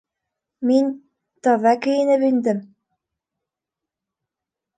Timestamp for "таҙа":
1.47-1.73